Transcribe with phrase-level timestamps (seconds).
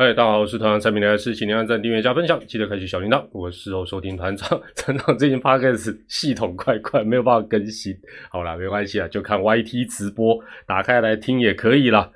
[0.00, 3.22] 嗨，大家好，我是团长蔡明来是请您按赞、订阅、加分享，记得开启小铃铛。
[3.32, 7.94] 我事后收听团长，团长最近 p o d c 系统快快没有办法更新，
[8.30, 12.10] 好啦，没关系啊，就看 YT 直播，打开来听也可以啦。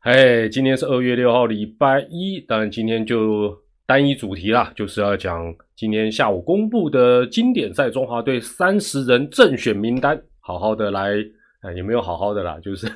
[0.00, 5.42] 哎，今天是二月六号，礼拜一，当然今天就单一主题啦，就是要讲
[5.74, 11.14] 今天下午公布的经典赛中华队三十人正选名单，好好的来，
[11.62, 12.86] 啊，也没有好好的啦，就是。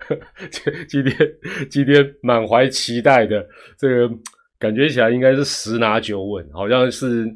[0.50, 1.16] 今今天
[1.70, 3.46] 今天满怀期待的
[3.76, 4.14] 这个
[4.58, 7.26] 感觉起来应该是十拿九稳，好像是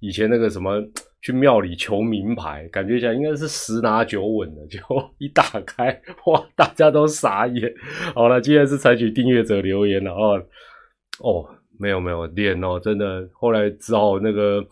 [0.00, 0.82] 以前那个什么
[1.22, 4.66] 去庙里求名牌，感觉起来应该是十拿九稳的。
[4.68, 4.78] 就
[5.18, 7.72] 一打开，哇，大家都傻眼。
[8.14, 10.40] 好了，今天是采取订阅者留言了哦。
[11.18, 11.44] 哦，
[11.78, 14.64] 没有没有脸哦，真的，后来只好那个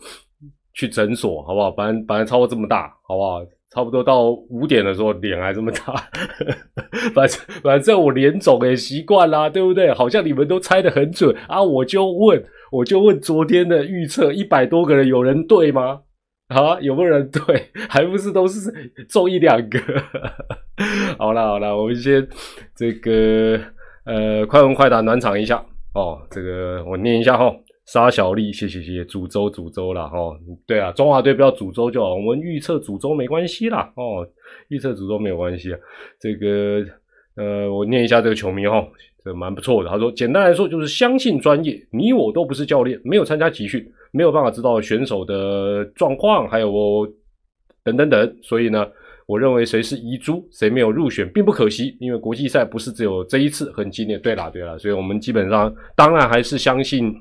[0.73, 1.71] 去诊所，好不好？
[1.71, 3.45] 本来本来超过这么大，好不好？
[3.73, 5.93] 差不多到五点的时候，脸还这么大，
[7.13, 9.91] 反正反正我脸肿也习惯啦，对不对？
[9.93, 11.61] 好像你们都猜得很准啊！
[11.61, 12.41] 我就问，
[12.71, 16.01] 我就问昨天的预测，一百多个人有人对吗？
[16.47, 17.69] 啊，有没有人对？
[17.89, 18.71] 还不是都是
[19.09, 19.79] 中一两个？
[21.17, 22.25] 好了好了，我们先
[22.75, 23.59] 这个
[24.05, 26.19] 呃，快问快答暖场一下哦。
[26.29, 27.51] 这个我念一下哈。
[27.85, 30.17] 沙小丽，谢谢谢谢，煮粥煮粥了哈。
[30.65, 34.27] 对啊，中华队不要煮粥就好，我们预测煮粥没关系啦哦，
[34.69, 35.79] 预测煮粥没有关系啊。
[36.19, 36.83] 这个
[37.35, 38.83] 呃，我念一下这个球迷哈，
[39.23, 39.89] 这蛮不错的。
[39.89, 47.07] 他说，简单来说就是相信专业，你我都不是教练，没有参加集训，没有办法知道选手的状况，还有我
[47.83, 48.37] 等等等。
[48.41, 48.87] 所以呢，
[49.27, 54.17] 我认为谁是遗珠，谁没有入选，并不可惜，因为国际赛不是只有这一次很激烈。
[54.17, 57.15] 对啦对啦，所以我们基本上当然还是相信。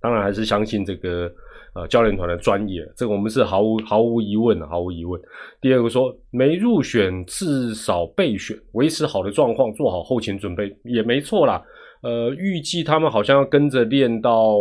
[0.00, 1.30] 当然还是相信这个
[1.74, 5.20] 呃教练团的专业，这个我们是毫无毫无疑问的，毫无疑问。
[5.60, 11.62] 第二个说没入选至少备选，维持好的状况，做好后勤准备也没错啦。
[12.02, 14.56] 呃，预计他们好像要跟着练到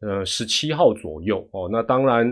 [0.00, 1.68] 呃十七号左右哦。
[1.72, 2.26] 那当然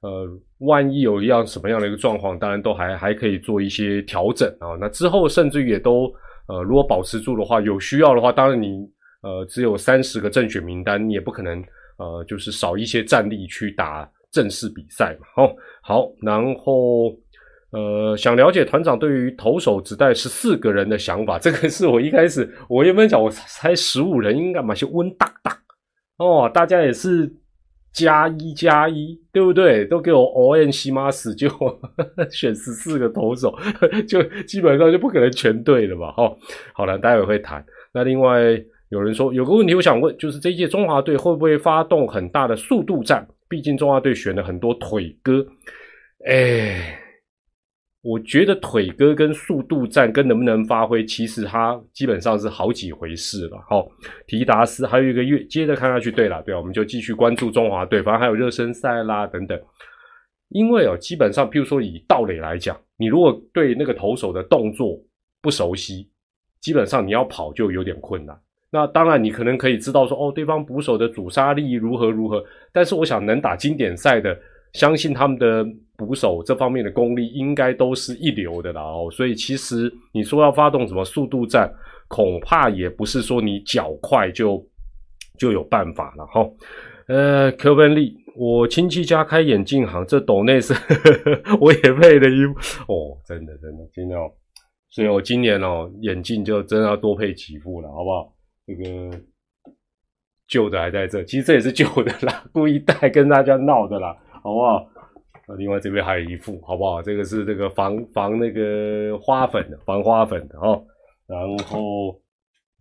[0.00, 0.26] 呃，
[0.60, 4.78] 万一有一样什么样的一个状况，当然都还还可以做一些调整啊。
[4.80, 6.10] 那之后甚至也都
[6.48, 8.88] 呃，如果保持住的话，有需要的话，当然你
[9.22, 11.62] 呃只有三十个正选名单，你也不可能。
[11.96, 15.44] 呃，就是少一些战力去打正式比赛嘛。
[15.44, 17.16] 哦，好，然后
[17.70, 21.38] 呃，想了解团长对于投手只带十四个人的想法。
[21.38, 25.56] 这个是我一开始我原本讲我才十五人，应该嘛就温大大
[26.18, 27.32] 哦，大家也是
[27.92, 29.84] 加一加一，对不对？
[29.86, 31.48] 都给我 O N 西马死就
[32.30, 33.56] 选十四个投手，
[34.08, 36.12] 就基本上就不可能全对了吧？
[36.16, 36.36] 哦，
[36.72, 37.64] 好了，待会会谈。
[37.92, 38.60] 那另外。
[38.90, 43.26] 有人说有个问题，我想问，就是这一届中华队会不会发动很大的速度战？
[43.48, 45.44] 毕竟中华队选了很多腿哥，
[46.26, 46.98] 哎，
[48.02, 53.58] 我觉得腿哥跟速度战跟能不能发挥，其实它基本上是好几回事了。
[53.68, 53.88] 好，
[54.26, 56.10] 提达斯还有一个月，接着看下去。
[56.10, 59.60] 对了，对，我们就继续关注中华队，反正还有热身赛啦等等。
[60.48, 65.00] 因为哦，基本上，譬如说以道垒来讲，你如果对那个投手的动作
[65.40, 66.10] 不熟悉，
[66.60, 68.38] 基本上你要跑就有点困难。
[68.74, 72.44] 那当然，你可能可以知道说，哦，对方捕手的阻杀力如何如何。
[72.72, 74.36] 但是，我想能打经典赛的，
[74.72, 75.64] 相信他们的
[75.96, 79.08] 捕手这方面的功力应该都是一流的啦哦。
[79.12, 81.72] 所以，其实你说要发动什么速度战，
[82.08, 84.60] 恐怕也不是说你脚快就
[85.38, 86.44] 就有办法了哈。
[87.06, 90.74] 呃，科文利，我亲戚家开眼镜行，这斗内是
[91.60, 94.28] 我也配的衣服哦，真的真的今天哦，
[94.90, 98.33] 所以我今年哦眼镜就真的要多配几副了，好不好？
[98.66, 99.18] 这个
[100.46, 104.76] 旧的还在这，其实这也是旧的啦， 故意带跟大家闹的啦，好不好？
[104.76, 107.02] 啊，另外这边还有一副，好不好？
[107.02, 110.84] 这个是这个防防那个花粉的，防花粉的哦。
[111.26, 112.18] 然后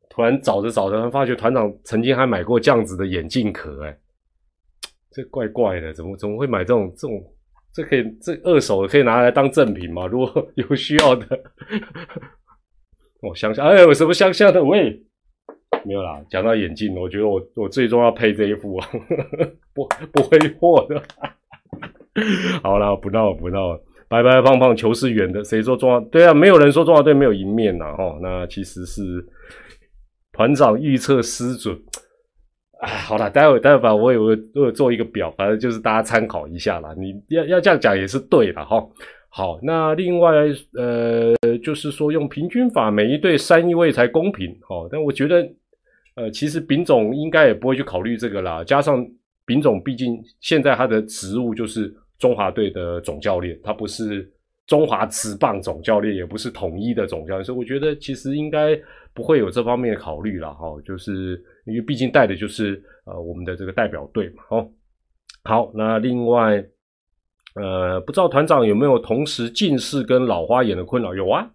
[0.09, 3.97] 突然找着找着，发觉团长曾经还买过这样子的眼镜壳，哎，
[5.12, 7.21] 这怪怪的，怎么怎么会买这种这种？
[7.74, 10.06] 这可以这二手可以拿来当赠品吗？
[10.06, 11.25] 如果有需要的，
[13.21, 15.03] 我想想，哎，有什么香香的喂？
[15.85, 18.88] 没有啦，讲到眼镜，我觉得我我最终要配这一副啊，
[19.74, 21.01] 不不会货的。
[22.62, 23.75] 好了，不闹不闹，
[24.07, 26.00] 白白胖胖球是圆的，谁说中华？
[26.12, 29.01] 对啊，没有人说中华队没有赢面呐，哦，那其实是
[30.31, 31.75] 团长预测失准。
[32.81, 36.94] 哎，好了，待会待会吧，我有我有做一个表，反正就是大家参考一下啦。
[36.95, 38.88] 你要要这样讲也是对的哈。
[39.29, 40.31] 好，那另外
[40.77, 41.33] 呃，
[41.63, 44.56] 就是说用平均法，每一队三一位才公平。
[44.62, 45.44] 好，但我觉得。
[46.15, 48.63] 呃，其实丙总应该也不会去考虑这个啦。
[48.63, 49.06] 加上
[49.45, 54.31] 丙总毕竟现在他的职务就是中华队的总教练，他不是
[54.68, 58.80] 中华职棒总教练，也不是统一的总教练，所以我觉得其实应该
[59.13, 60.68] 不会有这方面的考虑了哈。
[60.86, 64.44] 就是因为毕竟带的就是呃我们的这个代表队嘛。
[64.50, 64.69] 哦，
[65.44, 66.63] 好，那另外
[67.56, 71.13] 呃不知道团长有没有同时近视跟老花眼的困扰？
[71.13, 71.51] 有啊，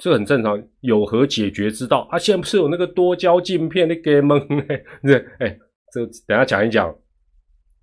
[0.00, 2.18] 这很正常，有何解决之道啊？
[2.18, 5.58] 现在不是有那个多焦镜片的给蒙 哎，这哎
[5.92, 6.92] 这等下讲一讲，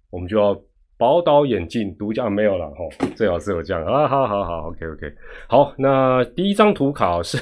[0.10, 0.60] 我们就要。
[1.00, 5.14] 宝岛眼镜独家没有了哈，最好是有这样啊，好好好，OK OK，
[5.48, 7.38] 好，那第一张图卡是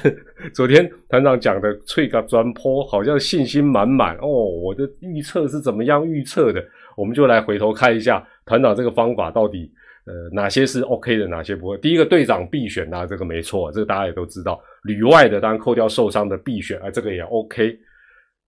[0.52, 6.62] 昨天团长讲的翠嘎砖坡，好像信心满满哦，我的预测是怎么样预测的？
[6.98, 9.72] 我们就来回头看一下团长这个方法到底
[10.06, 11.76] 呃哪些是 OK 的，哪些不会。
[11.78, 14.60] 第一个队长必选啊，这个没错，这个大家也都知道。
[14.84, 17.76] 旅外的当然扣掉受伤的必选啊，这个也 OK。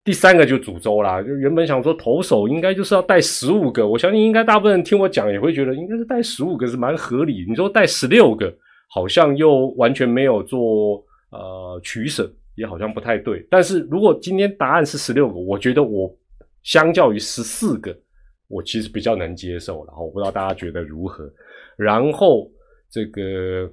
[0.04, 7.45] 第三个就主轴啦，就原本想说投手应该就是要带十五个，我相信应该大部分人听我讲也会觉得应该是带十五个是蛮合理。
[7.50, 8.54] 你说带十六个，
[8.89, 13.45] 好像又完全没有做呃取舍，也好像不太对。
[13.50, 16.09] 但是如果今天答案是十六个，我觉得我
[16.63, 17.94] 相较于十四个，
[18.47, 20.05] 我其实比较能接受然后。
[20.05, 21.29] 我不知道大家觉得如何。
[21.77, 22.49] 然后
[22.89, 23.69] 这个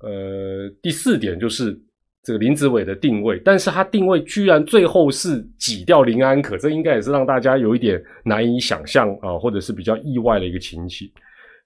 [0.00, 1.78] 呃第四点就是。
[2.22, 11.10] 这个林子伟的定位，但是他定位居然最后是挤掉林安可，这应该也是让大家有一点难以想象啊，或者是比较意外的一个情形。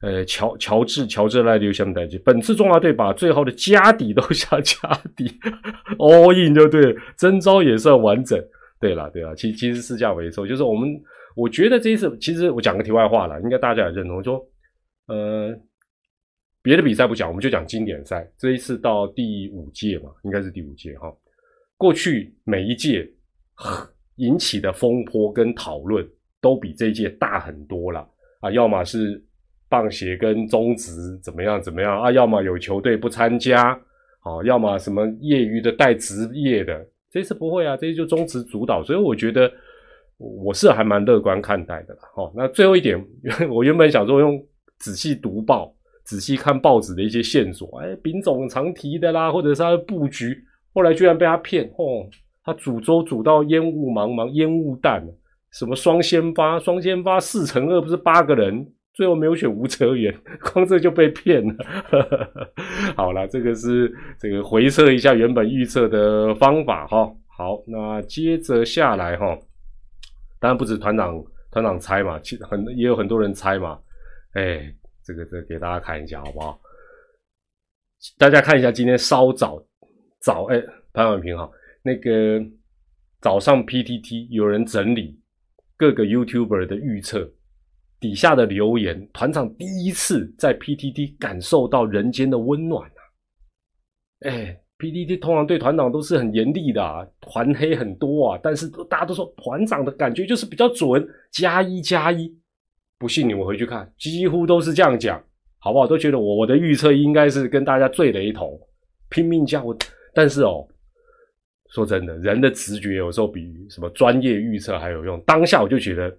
[0.00, 5.25] 呃，乔乔治乔治来留下面代记，本次中华队把最后的家底都 下家底，
[5.98, 8.40] all in 就对，征招也算完整。
[8.81, 10.88] 对了对了，其其实是这样没错，就是我们
[11.34, 14.44] 我觉得这一次，其实我讲个题外话了，应该大家也认同，说
[15.06, 15.54] 呃。
[16.62, 18.26] 别的比赛不讲，我们就讲经典赛。
[18.38, 21.14] 这一次到第五届嘛，应该是第五届哈。
[21.76, 23.06] 过去每一届
[24.16, 26.02] 引起的风波跟讨论
[26.40, 28.08] 都比这一届大很多了
[28.40, 28.50] 啊。
[28.50, 29.22] 要么是
[29.69, 33.78] 棒协跟中职怎么样怎么样啊，要么有球队不参加，
[34.20, 36.82] 好，要么什么业余的带职业的。
[37.10, 39.52] 这次不会啊，这次就中职主导，所以我觉得
[40.19, 42.00] 我是还蛮乐观看待的了。
[42.14, 43.02] 好，那最后一点，
[43.50, 44.40] 我原本想说用
[44.78, 45.75] 仔细读报。
[46.05, 50.37] 仔细看报纸的一些线索，哎，丙总常提的啦，或者是他的布局，
[50.75, 52.05] 后来居然被他骗，哦，
[52.44, 55.02] 他煮粥煮到烟雾茫茫，烟雾弹，
[55.50, 60.14] 什么双先发，双先发四乘二不是八个人，最后没有选吴哲元，
[60.52, 61.55] 光这就被骗了。
[62.94, 63.90] 好了，这个是
[64.20, 67.10] 这个回测一下原本预测的方法哈。
[67.34, 69.38] 好，那接着下来哈，
[70.44, 73.81] 当然不止团长团长猜嘛，其实很也有很多人猜嘛，
[74.35, 74.70] 哎。
[75.06, 76.58] 这个这给大家看一下好不好？
[78.17, 79.62] 大家看一下今天稍早
[80.20, 80.62] 早哎，
[80.94, 81.50] 潘婉平哈，
[81.82, 82.43] 那个
[83.20, 85.20] 早上 PTT 有人整理
[85.76, 87.31] 各个 YouTuber 的预测，
[88.00, 93.00] 底下的留言，团长第一次在 PTT 感受到人间的温暖啊！
[94.20, 102.32] 哎，PTT 通常对团长都是很严厉的，啊，团黑很多啊，但是大家都说团长的感觉就是比较准，加一加一。
[102.97, 105.23] 不信你们回去看，几乎都是这样讲，
[105.59, 105.87] 好不好？
[105.87, 108.58] 都觉得我我的预测应该是跟大家最雷同，
[109.10, 109.77] 拼命加我。
[110.15, 110.67] 但是哦，
[111.70, 115.20] 说真的，人的直觉有时候比什么专业预测还有用。
[115.27, 116.17] 当下我就觉得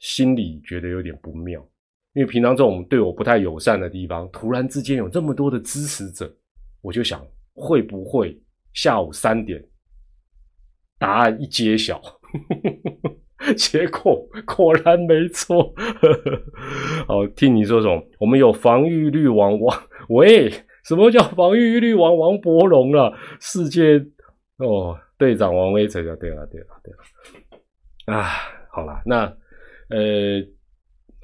[0.00, 1.60] 心里觉得有点不妙，
[2.14, 6.34] 因为平常这种对我不太友善的地方，突然之间有这么多的支持者，
[6.80, 7.24] 我就想
[7.56, 8.40] 会不会
[8.72, 9.64] 下午三点
[10.98, 12.00] 答案一揭晓。
[13.56, 15.72] 结果果然没错，
[17.06, 18.02] 好听你说什么？
[18.18, 20.50] 我们有防御率王王喂，
[20.84, 23.16] 什么叫防御率王王伯龙了？
[23.40, 24.04] 世界
[24.56, 26.98] 哦，队长王威成就对了，对了，对了。
[28.18, 28.24] 啊，
[28.70, 29.24] 好了，那
[29.90, 30.42] 呃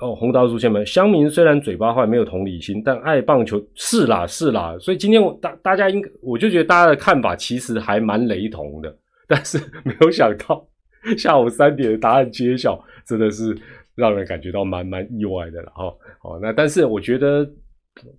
[0.03, 0.85] 哦，红桃出现没？
[0.85, 4.77] 乡民虽然嘴巴坏，没有同理心，但爱棒球是啦是啦。
[4.81, 8.93] 所以今天我大大家应，我就觉得大家的看法其实还蛮雷同的，
[9.29, 10.67] 但是没有想到。
[11.17, 13.57] 下午三点的答案揭晓，真的是
[13.95, 15.85] 让人感觉到蛮蛮意外的了哈。
[16.21, 17.49] 好，那但是我觉得，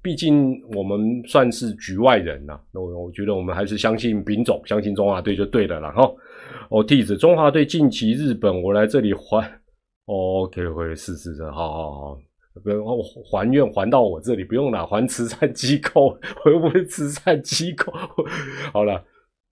[0.01, 6.09] 毕竟我们算是局外人呐，那我我觉得我们还是相信丙总，相信中华队就对了了哈。
[6.69, 9.49] 哦，弟子，中华队晋级日本，我来这里还
[10.05, 12.19] ，OK，会试试的，好好好，
[12.63, 17.91] 然后还愿还到我这里不用了，还慈善机构，我又不是慈善机构？
[18.71, 19.03] 好了，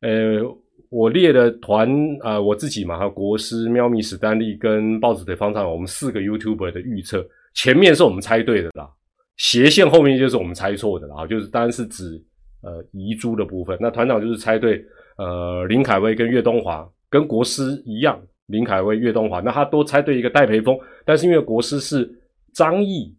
[0.01, 0.57] 呃。
[0.91, 1.89] 我列的团
[2.19, 8.91] 啊，我自己嘛，还有国师、喵咪、史丹利跟豹子腿方丈，我们四个 YouTuber 的预测，前面是我们猜对的啦，
[9.37, 12.21] 斜线后面就是我们猜错的啦，就是当然是指
[12.61, 13.77] 呃遗珠的部分。
[13.79, 14.83] 那团长就是猜对，
[15.17, 22.07] 呃林凯威跟岳东华跟国师一样，林凯威、岳东华，那他都猜对一个戴培峰，但是因为国师是
[22.53, 23.15] 张毅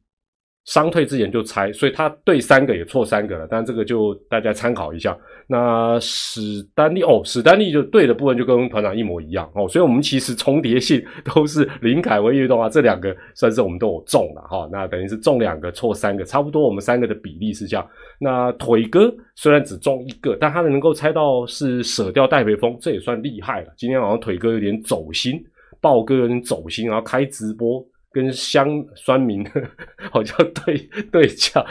[0.64, 3.48] 伤退之前就猜，所以他对三个也错三个了。
[3.50, 5.16] 但这个就大家参考一下。
[5.48, 6.40] 那史
[6.74, 14.68] 丹利哦，史丹利就对的部分就跟团长一模一样哦，所以我们其实重叠性都是林凯威运动啊，这两个算是我们都有中了哈。
[14.70, 17.86] 那等于是中两个错三个，差不多我们三个的比例是这样。
[18.20, 23.74] 那腿哥虽然只中一个，但他能够猜到是舍掉戴培峰，这也算厉害了。
[23.76, 25.42] 今天晚上腿哥有点走心，
[25.80, 27.84] 豹哥有点走心，然后开直播。
[28.12, 29.44] 跟香酸民
[30.12, 30.76] 好像对
[31.10, 31.64] 对呛，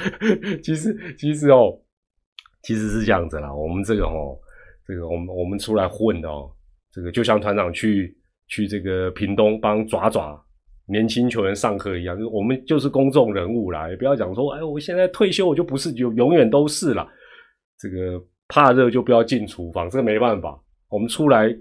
[0.64, 1.80] 其实其实哦，
[2.64, 3.54] 其实是这样子啦。
[3.54, 4.38] 我们这个哦，
[4.88, 6.52] 这个我们我们出来混的哦，
[6.92, 8.18] 这个就像团长去
[8.48, 10.44] 去这个屏东帮爪爪
[10.88, 17.08] 年轻球员上课一样，我们就是公众人物啦，也不要讲说，哎，我现在退休我就不是就永远都是了。
[17.78, 21.56] 这个怕热就不要进厨房，这个没办法，我们出来。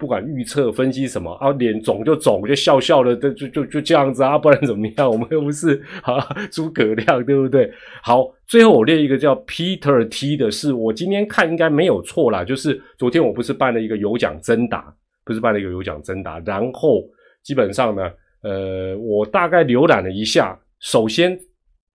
[0.00, 5.10] 不管预测分析什么啊，脸肿就肿，就笑笑的，就就就这样子啊，不然怎么样？
[5.10, 6.18] 我们又不是 啊
[6.50, 7.70] 诸葛亮，对不对？
[8.02, 14.92] 好，最后我列一个叫 Peter T 的，是我今天看应该没有错啦，就是昨天我不是办了一个有奖征答，
[15.22, 17.02] 不是办了一个有奖征答，然后
[17.42, 18.10] 基本上呢，
[18.42, 21.38] 呃，我大概浏览了一下，首先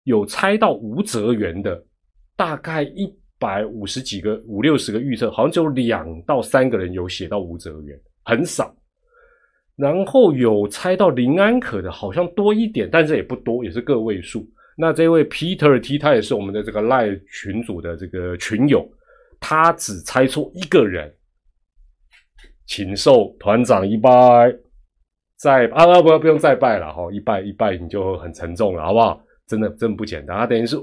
[0.03, 1.83] 有猜到吴泽元的，
[2.37, 3.11] 大概一。
[3.45, 8.75] 百五十几个五六十个预测，好像只有两到三个人有写到吴泽元，很少。
[9.77, 14.49] 然后有猜到林安可的，好像多一点，但是也不多，也是个位数。
[14.79, 18.89] 那这位 Peter T，他也是我们的这个赖群组的这个群友，
[19.39, 21.15] 他只猜错一个人，
[22.65, 24.11] 请受团长一拜，
[25.37, 29.21] 再啊不不不用再拜了哈，一拜一拜你就很沉重了，好不好？
[29.47, 30.77] 真的真不简单，他等于是。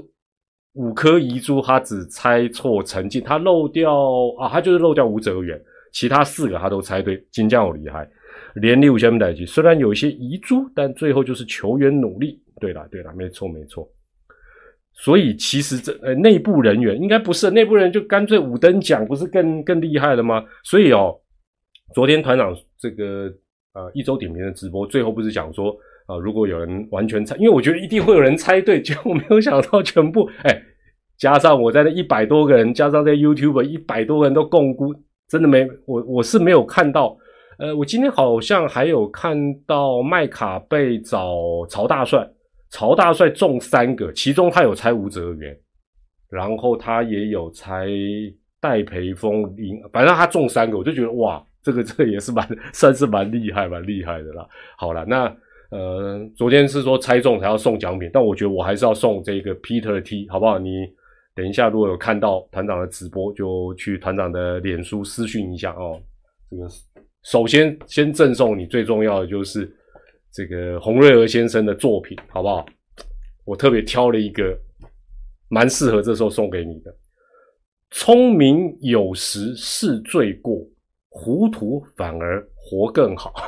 [0.74, 3.94] 五颗遗珠，他只猜错陈进，他漏掉
[4.38, 5.60] 啊，他就是漏掉吴哲元，
[5.92, 8.08] 其他四个他都猜对，金将好厉害，
[8.54, 12.42] 连六千代级，虽然有一些遗珠，但最后就是球员努力。
[12.58, 13.86] 对了，对了，没错没错。
[14.94, 20.42] 所以其实这呃内部人员应该不是内部人，就干脆五等奖不是更更厉害了吗？
[20.64, 21.14] 所以哦，
[21.94, 23.30] 昨天团长这个
[23.74, 25.76] 呃一周点评的直播，最后不是讲说。
[26.12, 26.18] 啊！
[26.18, 30.62] 如果有人完全猜，因为我觉得一定会有人猜对， 结果没有想到全部哎，
[31.16, 34.94] 加上我在那一百多个人，加上在 YouTube 一百多个人都共估，
[35.28, 37.16] 真的没我我是没有看到。
[37.58, 42.28] 呃，我今天好像还有看到麦卡贝找曹大帅，
[42.70, 45.56] 曹大帅中三个，其中他有猜吴泽元，
[46.28, 47.86] 然后他也有猜
[48.60, 54.44] 戴培峰赢，反正他中三个，我就觉得哇，这个这个也是蛮 算是蛮厉害蛮厉害的啦。
[54.76, 55.32] 好了，那。
[55.72, 60.58] 呃，昨天是说猜中才要送奖品，但我觉得我还是要送这个 Peter T，好不好？
[60.58, 60.86] 你
[61.34, 65.98] 等一下如果有看到团长的直播，就去团长的脸书私讯一下哦。
[66.50, 66.68] 这个
[67.22, 69.74] 首先先赠送你最重要的就是
[70.30, 72.66] 这个洪瑞娥先生的作品，好不好？
[73.46, 74.54] 我特别挑了一个
[75.48, 76.94] 蛮适合这时候送给你的。
[77.90, 80.58] 聪明有时是罪过，
[81.08, 83.32] 糊涂反而活更好。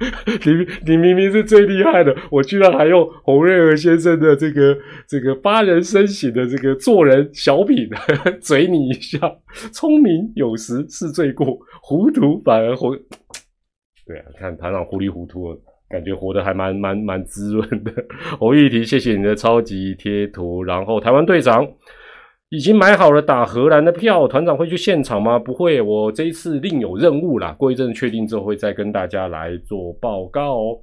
[0.44, 4.76] 你你明明是最厉害的，我居然还用洪瑞娥先生的这个
[5.06, 7.88] 这个发人深省的这个做人小品
[8.40, 9.18] 嘴你一下。
[9.72, 12.96] 聪明有时是罪过，糊涂反而活。
[14.06, 15.54] 对啊，看团长糊里糊涂，
[15.88, 17.92] 感觉活得还蛮蛮蛮滋润的。
[18.38, 20.62] 侯玉婷，谢谢你的超级贴图。
[20.62, 21.66] 然后台湾队长。
[22.50, 25.38] 已经买好了打荷兰的票，团长会去现场吗？
[25.38, 27.52] 不会，我这一次另有任务啦。
[27.52, 30.80] 过一阵确定之后，会再跟大家来做报告哦。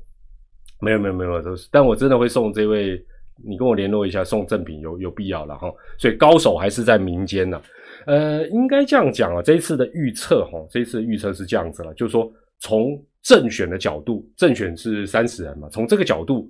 [0.80, 3.04] 没有没有没有，都是，但我真的会送这位，
[3.44, 5.68] 你跟我联络一下，送赠品有有必要了哈。
[5.98, 7.60] 所以高手还是在民间呢。
[8.06, 16.48] 呃，应该这样讲啊，这一次的预测哈，这一次的预测是这样子了，就是说从正选的角度，正选是三十人嘛，从这个角度，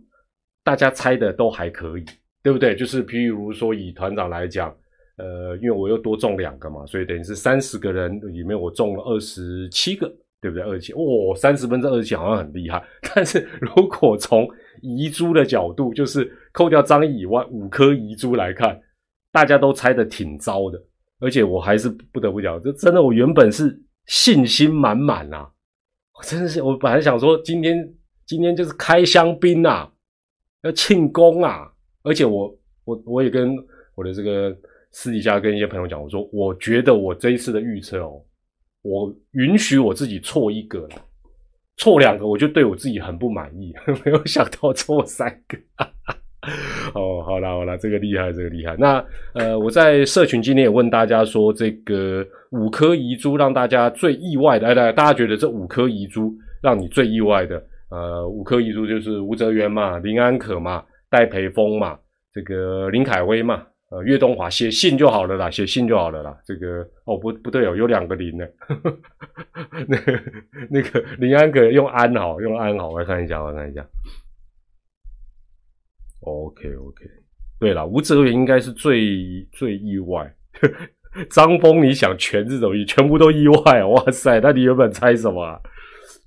[0.62, 2.04] 大家猜的都还可以，
[2.44, 2.76] 对不对？
[2.76, 4.76] 就是譬如说以团长来讲。
[5.18, 10.62] 呃，因为我又多中两个嘛，所以等于是三十个人里面我中了二十七个，对不对？
[10.62, 12.84] 二十七，哇，三十分之二十七好像很厉害。
[13.16, 14.46] 但是如果从
[14.82, 18.78] 遗珠的角度，就是扣掉张毅以外五颗遗珠来看，
[19.32, 20.78] 大家都猜的挺糟的。
[21.22, 25.50] 而且我还是不得不讲，这真的我原本是信心满满啊，
[26.20, 27.94] 我真的是我本来想说今天
[28.26, 29.90] 今天就是开香槟呐，
[30.64, 31.72] 要庆功啊，
[32.04, 32.54] 而且我
[32.84, 33.56] 我我也跟
[33.96, 34.54] 我的这个。
[34.98, 38.14] 私底下跟一些朋友讲，我说我觉得我这一次的预测哦，
[38.82, 40.88] 我允许我自己错一个，
[41.76, 43.74] 错两个我就对我自己很不满意，
[44.06, 45.58] 没有想到错三个。
[46.94, 48.74] 哦，好了好了，这个厉害，这个厉害。
[48.78, 56.34] 那呃，我在社群今天也问大家说，这个五颗遗珠让大家最意外的，哎，大家觉得这五颗遗珠
[56.64, 57.62] 让你最意外的，
[57.92, 62.00] 呃，五颗遗珠就是吴泽源嘛、林安可嘛、戴培峰嘛、
[62.34, 63.62] 这个林凯威嘛。
[63.96, 66.38] 呃，岳东华写信就好了啦，写信就好了啦。
[66.44, 68.46] 这个哦，不不对哦，有两个林呢。
[69.88, 70.24] 那个
[70.70, 73.88] 那个林安可用安好，用安好，我来看一下，我来看一下。
[76.20, 77.06] OK OK，
[77.58, 80.36] 对了，吴哲源应该是最最意外。
[81.32, 84.42] 张峰，你想全这种，全部都意外，哇塞！
[84.42, 85.42] 那你原本猜什么？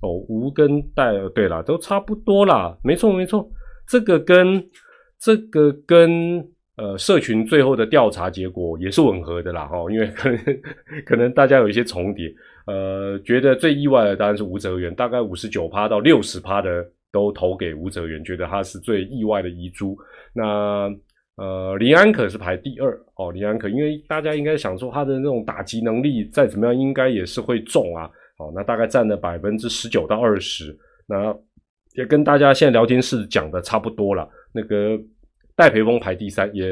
[0.01, 3.47] 哦，吴跟戴，对了，都差不多啦，没错没错，
[3.87, 4.67] 这个跟
[5.19, 6.49] 这个跟。
[6.79, 10.39] 呃，社群最后的调查结果也是吻合的啦，哈，因为可能
[11.05, 12.33] 可能大家有一些重叠，
[12.67, 19.97] 呃，觉得最意外的当然是吴泽源，大概五十九趴到六十趴的都投给吴泽源，觉得他是最意外的遗珠。
[20.33, 20.89] 那
[21.35, 30.73] 呃，林安可是排第二哦，林安可，因为大家应该想说他的那种打击能力再怎么样，应该也是会中啊，哦，那大概占了百分之十九到二十，
[31.05, 31.35] 那
[31.95, 34.97] 也跟大家现在聊天室讲的差不多了，那个。
[35.59, 36.71] 戴培峰排第三，也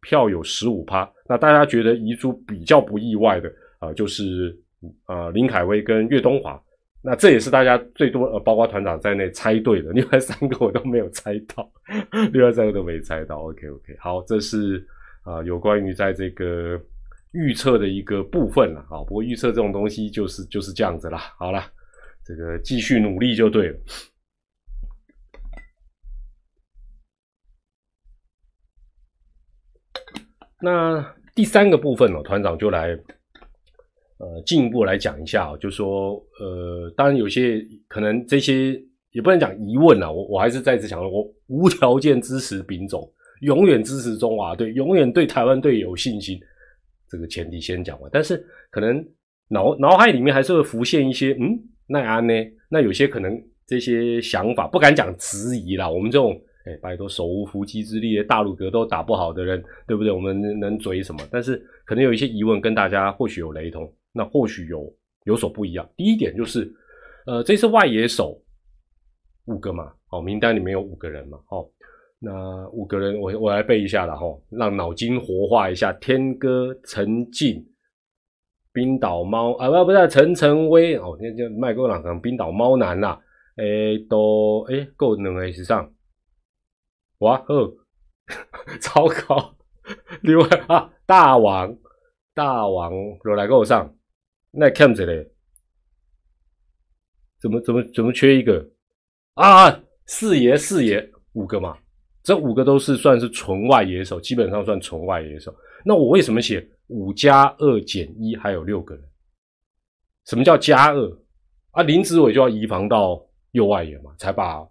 [0.00, 1.06] 票有十五趴。
[1.28, 4.58] 那大家觉得遗珠比较不意外的啊，就是
[5.04, 6.58] 啊林凯威跟岳东华。
[7.02, 9.92] 那这也是大家最多呃，包括团长在内猜对的。
[9.92, 11.70] 另外三个我都没有猜到，
[12.32, 13.36] 另外三个都没猜到。
[13.42, 14.82] OK OK，好，这是
[15.24, 16.80] 啊有关于在这个
[17.32, 19.04] 预测的一个部分了啊。
[19.06, 21.18] 不过预测这种东西就是就是这样子啦。
[21.36, 21.62] 好了，
[22.24, 23.76] 这个继续努力就对了。
[30.62, 31.04] 那
[31.34, 32.96] 第三个部分呢，团长就来，
[34.18, 46.38] 呃，进一步来讲一下啊，就说，呃，当然有些可能这些也不能讲疑问啊，我我还是再次强调，我无条件支持丙总，永远支持中华队，永远对台湾队有信心，
[47.10, 48.08] 这个前提先讲完。
[48.12, 48.36] 但是
[48.70, 49.04] 可能
[49.48, 52.32] 脑脑海里面还是会浮现一些，嗯，那安呢？
[52.70, 56.40] 那有些可能这些想法不敢讲质疑啦，我们这种。
[56.64, 60.12] 哎，拜托，手无缚鸡之力的，大陆格都打不好的人，对不对？
[60.12, 61.20] 我们能追什么？
[61.30, 64.94] 但是可能有一些疑问，跟大家或许有雷同，那或许有
[65.24, 65.88] 有所不一样。
[65.96, 66.72] 第一点就是，
[67.26, 68.40] 呃，这次外野手
[69.46, 71.68] 五个嘛，哦，名单里面有五个人嘛，哦，
[72.20, 75.92] 那五个人我我来背一下了哈，让脑筋活化一下。
[75.94, 77.66] 天哥、陈静、
[78.72, 83.20] 冰岛猫啊，不不是陈晨威哦，那叫麦克朗能冰岛猫男啦，
[83.56, 85.92] 诶，都诶够两个以上。
[87.22, 87.72] 哇哦，
[88.82, 89.56] 糟糕！
[90.22, 91.76] 另外啊，大王，
[92.34, 92.92] 大王
[93.24, 93.92] 又来跟我上，
[94.50, 95.30] 那看着嘞，
[97.40, 98.68] 怎么怎么怎么缺一个
[99.34, 99.82] 啊？
[100.06, 101.78] 四爷四爷五个嘛，
[102.24, 105.54] 这五个都是算是纯外野手，基本上算纯外野手。
[105.84, 109.04] 那我为什么写五加二减一还有六个人？
[110.26, 111.18] 什么叫加二
[111.70, 111.84] 啊？
[111.84, 114.66] 林子伟就要移防到右外野嘛，才把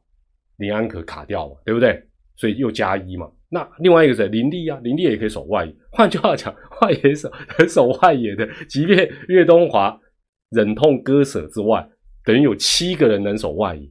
[0.58, 2.08] 林安可卡掉嘛，对不对？
[2.42, 3.32] 所以又加一嘛？
[3.50, 5.72] 那另外一个是林立啊，林立也可以守外野。
[5.92, 6.52] 换句话讲，
[6.82, 7.32] 外野守
[7.70, 10.02] 守外野的，即便岳东华
[10.50, 11.88] 忍痛割舍之外，
[12.26, 13.88] 等于有七个人能守外野。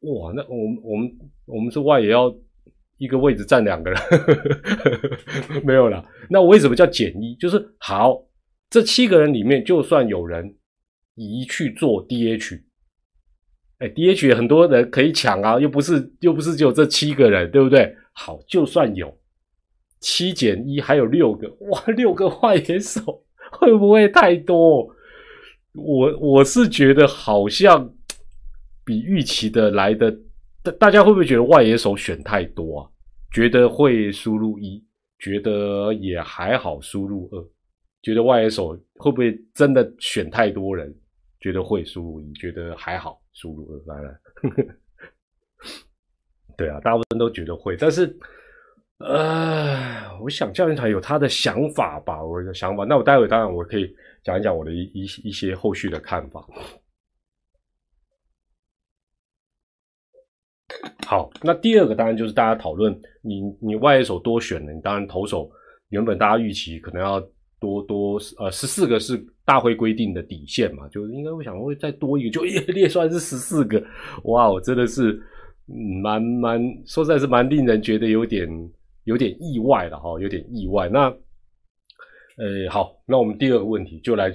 [0.00, 2.30] 哇，那我们我们我们是外野要
[2.98, 3.98] 一个位置站两个人，
[5.64, 6.06] 没有了。
[6.28, 7.34] 那我为什么叫减一？
[7.36, 8.22] 就是好，
[8.68, 10.54] 这七个人里面，就算有人
[11.14, 12.65] 移去做 DH。
[13.78, 17.94] 哎，DH 很多人可以抢啊，又不是又不是只有这七个人，对不对？
[18.12, 19.14] 好，就算有
[20.00, 24.88] 七减一，还有六个，哇，六个外野手会不会太多？
[25.74, 27.92] 我我是觉得好像
[28.82, 30.10] 比预期的来的，
[30.62, 32.88] 大大家会不会觉得外野手选太多啊？
[33.30, 34.82] 觉得会输入一，
[35.18, 37.44] 觉得也还好输入二，
[38.00, 40.94] 觉得外野手会不会真的选太多人？
[41.46, 43.22] 觉得会输入一，觉得还好。
[43.34, 44.18] 输入了，来来，
[46.58, 48.18] 对啊，大部分都觉得会，但是，
[48.98, 52.84] 呃，我想教练团有他的想法吧，我的想法。
[52.84, 56.44] 那我待会当然我可以讲一讲我的一一一些后续的看法。
[61.06, 65.48] 好，那第二个当然就是大家讨论，你你外野手多选了，你当然投手
[65.90, 67.24] 原本大家预期可能要。
[67.66, 73.82] 多多呃十四个是大会规定的底线嘛，就是应该会想会再多一个，就 列出来是十四个，
[74.24, 75.20] 哇，我真的是
[76.00, 78.48] 蛮蛮说实在是蛮令人觉得有点
[79.04, 80.88] 有点意外了哈，有点意外。
[80.88, 81.08] 那
[82.38, 84.32] 呃好，那我们第二个问题就来，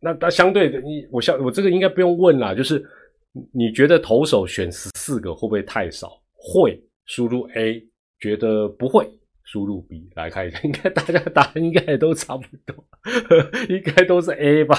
[0.00, 2.84] 那那相对的你我相我这个应该不用问啦，就是
[3.52, 6.20] 你觉得投手选十四个会不会太少？
[6.34, 7.82] 会，输入 A，
[8.20, 9.08] 觉得不会。
[9.46, 12.84] 输入 B 来看一下，应该大家答案应该也都差不多，
[13.70, 14.76] 应该都是 A 吧。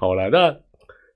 [0.00, 0.56] 好了，那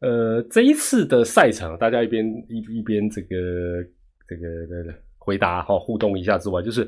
[0.06, 3.82] 呃，这一次的赛程，大家一边一一边这个
[4.28, 6.86] 这个回答哈互动一下之外，就是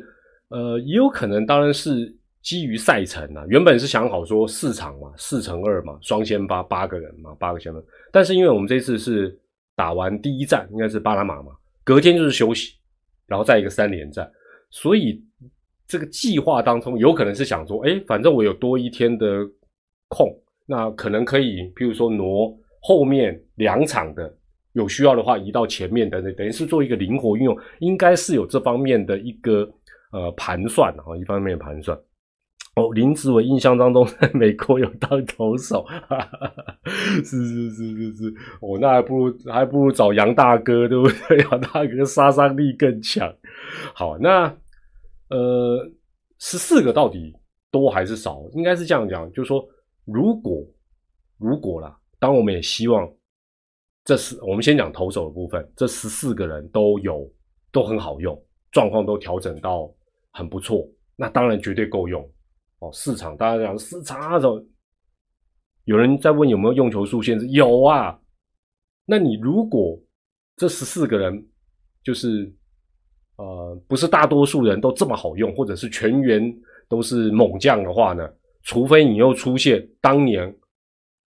[0.50, 9.34] 呃，也有可能当然是基于赛程啊，原本是想好说四场嘛，四乘二嘛，双先八八个人嘛，八个先锋，但是因为我们这次是
[9.74, 12.74] 打完第一站，应该是巴拿马嘛，隔天就是休息，
[13.26, 14.30] 然后再一个三连战，
[14.76, 15.24] 所以
[15.88, 19.42] 这个计划当中有可能是想说，哎，反正我有多一天的
[20.08, 20.28] 空，
[20.66, 22.54] 那可能可以，譬如说挪。
[22.82, 24.32] 后面两场的
[24.74, 29.68] 有需要的话移到前面等等，等于是做一个灵活运用，应该是有这方面的一个
[30.12, 31.98] 呃盘算啊，一方面盘算。
[32.76, 41.38] 哦，林子伟印象当中 在美国有当投手，哈哈哈是是是是是，哦，那还不如还不如找杨大哥，对不对？
[41.50, 43.34] 杨大哥杀伤力更强。
[43.94, 44.54] 好，那
[45.28, 45.90] 呃
[46.38, 47.34] 十四个到底
[47.70, 48.42] 多还是少？
[48.52, 49.66] 应该是这样讲，就是说
[50.04, 50.62] 如果
[51.38, 51.98] 如果啦。
[52.18, 53.06] 当我们也希望，
[54.02, 57.30] 这是我们先讲投手的部分，这十四个人都有
[57.70, 59.94] 都很好用，状况都调整到
[60.30, 62.26] 很不错，那当然绝对够用
[62.78, 62.90] 哦。
[62.90, 64.66] 市场大家讲市场那种，
[65.84, 68.18] 有人在问有没有用球数限制，有啊。
[69.04, 70.02] 那你如果
[70.56, 71.46] 这十四个人
[72.02, 72.50] 就是
[73.37, 76.55] 呃不是大多数人都这么好用，或者是全员
[76.88, 78.29] 都是猛将的话呢？
[78.62, 80.55] 除非你又出现当年。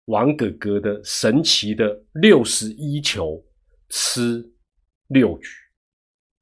[0.06, 3.44] 王哥哥的神奇的六十一球
[3.88, 4.40] 吃
[5.08, 5.48] 六局，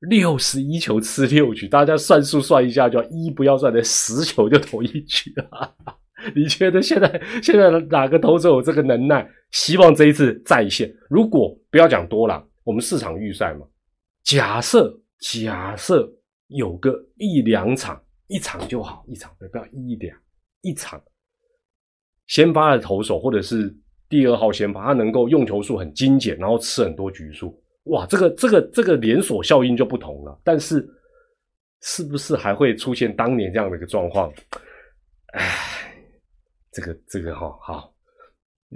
[0.00, 5.74] 六十一球吃六局，大家算数算一下，就一不要算的十球就投一局了。
[6.36, 9.26] 你觉得现在现在哪个投手有这个能耐？
[9.52, 10.94] 希望这一次再现。
[11.08, 13.66] 如果不要讲多了，我们市场预赛嘛，
[14.24, 14.94] 假设
[15.32, 16.06] 假设
[16.48, 20.14] 有个一两场，一场就好，一场不要一两
[20.60, 21.02] 一场。
[22.26, 23.74] 先发的投手或者是
[24.06, 30.38] 第二号先发，他能够用球数很精简，然后吃很多局数，哇，这个这个这个连锁效应就不同了。
[30.44, 30.86] 但是，
[31.80, 34.30] 是不是还会出现当年这样的一个状况？
[35.32, 35.96] 唉，
[36.70, 37.94] 这个这个哈好，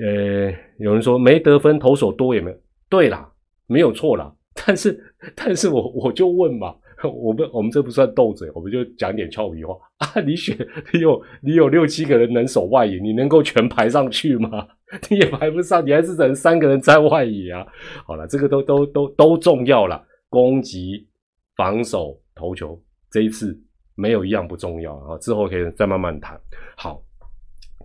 [0.01, 2.59] 呃，有人说没得分，投手多也没
[2.89, 3.31] 对啦，
[3.67, 4.35] 没有错啦。
[4.67, 6.75] 但是，但是我我就问嘛。
[7.15, 10.21] 我们我们这不算斗嘴，我们就讲点俏皮话 啊！
[10.23, 10.59] 你选
[10.93, 14.67] 你有你有六七个人能守外野，你能够全排上去吗？
[15.09, 17.65] 你也排不上，你还是只能三个人在外野啊！
[18.05, 21.07] 好了，这个都都都都重要了，攻击、
[21.55, 22.77] 防守、投球，
[23.13, 23.57] 这一次
[23.95, 25.17] 没有一样不重要啊！
[25.19, 26.37] 之后可以再慢慢谈。
[26.77, 27.01] 好，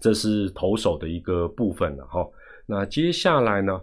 [0.02, 2.28] 这是投手的一个部分了哈。
[2.66, 3.80] 那接下来呢？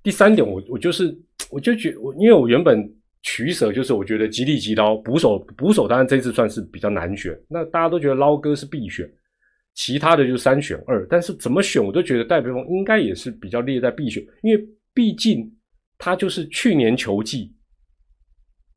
[0.00, 1.16] 第三点，我我就是
[1.52, 2.92] 我就觉我，因为我原本。
[3.24, 7.32] 取舍就是，我觉得吉利吉刀捕手捕手，当然这次算是比较难选。
[7.48, 9.08] 那大家都觉得捞哥是必选，
[9.74, 11.06] 其他的就三选二。
[11.08, 14.60] 但是怎么选，我都觉得戴培峰应该也是比较列在必选，因为
[14.92, 15.48] 毕竟
[15.98, 17.54] 他就是去年球季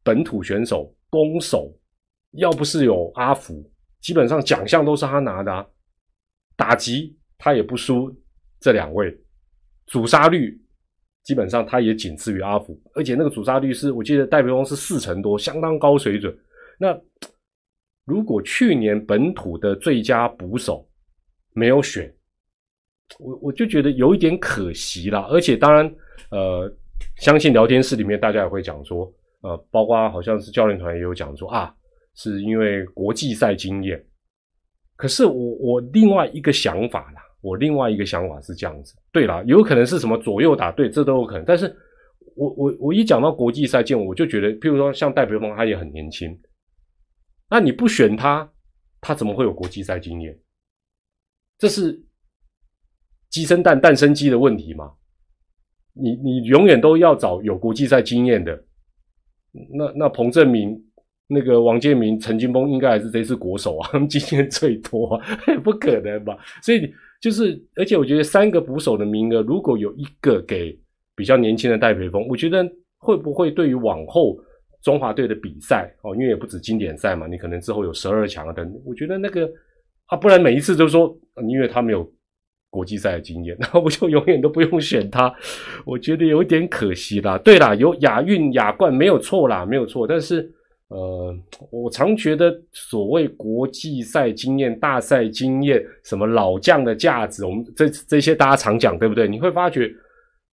[0.03, 1.75] 本土选手攻守，
[2.33, 3.67] 要不是有阿福，
[3.99, 5.51] 基本上奖项都是他拿的。
[5.51, 5.65] 啊。
[6.55, 8.15] 打击他也不输
[8.59, 9.11] 这两位，
[9.87, 10.55] 主杀率。
[11.25, 16.33] 基本上他也仅次于阿福，而且那个主杀率是我记得戴培峰是四成多，相当高水准。
[16.79, 16.95] 那
[18.05, 20.87] 如果去年本土的最佳捕手
[21.53, 22.13] 没有选，
[23.17, 25.25] 我我就觉得有一点可惜啦。
[25.27, 25.95] 而且当然，
[26.29, 26.71] 呃，
[27.17, 29.11] 相信聊天室里面大家也会讲说，
[29.41, 31.75] 呃，包括好像是教练团也有讲说啊，
[32.13, 33.99] 是因为国际赛经验。
[34.95, 37.24] 可是我我另外一个想法啦。
[37.45, 41.45] 我另外一个想法是这样子，对啦，有可能是什么左右打对，这都有可能。
[41.45, 41.71] 但是，
[42.35, 46.35] 我我我一讲到国际赛见，我就觉得，譬如说像戴培峰，他也很年轻，
[47.47, 48.51] 那你不选他，
[48.99, 50.35] 他怎么会有国际赛经验？
[51.59, 52.03] 这是
[53.29, 54.93] 鸡生蛋，蛋生鸡的问题吗？
[55.93, 58.59] 你你永远都要找有国际赛经验的。
[59.51, 60.75] 那那彭正明、
[61.27, 65.21] 那个王建民、陈金峰，应该还是这次国手啊，他们经验最多，
[65.63, 66.35] 不可能吧？
[66.63, 66.91] 所以。
[67.25, 70.79] 就是，而且我觉得三个捕手的名额，如果有一个给
[71.15, 72.63] 比较年轻的戴培峰，我觉得
[72.99, 74.37] 会不会对于往后
[74.83, 79.49] 中华队的比赛哦，因为也不止经典赛嘛，你可能之后有十二强啊等，我觉得那个
[80.05, 81.17] 啊，不然每一次都说，
[81.49, 82.07] 因为他没有
[82.69, 85.33] 国际赛的经验，那我就永远都不用选他，
[85.83, 87.39] 我觉得有点可惜啦。
[87.39, 90.53] 对啦，有亚运亚冠没有错啦，没有错，但是。
[90.89, 91.35] 呃，
[91.71, 99.27] 我常觉得所谓国际赛经验、大赛经验，什么老将的价值，我们这这些大家常讲，对不对？
[99.27, 99.91] 你会发觉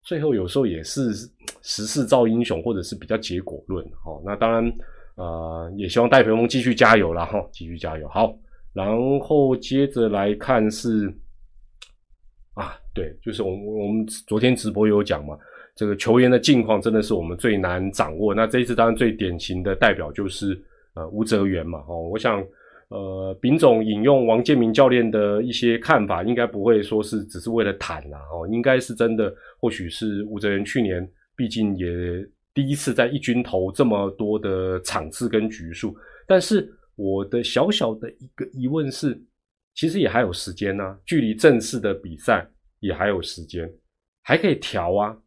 [0.01, 1.13] 最后有时候也是
[1.61, 3.85] 时势造英雄，或者是比较结果论。
[4.05, 4.73] 哦，那当然，
[5.15, 8.07] 呃，也希望戴培峰继续加油了哈，继续加油。
[8.09, 8.35] 好，
[8.73, 8.87] 然
[9.21, 11.07] 后接着来看是
[12.55, 15.37] 啊，对，就是我我们昨天直播有讲嘛，
[15.75, 18.33] 这个球员的近况真的是我们最难掌握。
[18.33, 20.59] 那这一次当然最典型的代表就是
[20.95, 22.43] 呃吴哲源嘛，哦，我想
[22.89, 31.87] 呃丙总引用王建民教练的一些看法，应该不会说是只是为了谈啦，哦，应该是真的，或许是吴哲源去年毕竟也
[32.53, 35.95] 第一次在一军投这么多的场次跟局数，
[36.27, 39.19] 但是我的小小的一个疑问是。
[39.75, 42.47] 其实也还有时间呢，距离正式的比赛
[42.79, 43.67] 也还有时间，
[44.21, 45.17] 还可以调啊，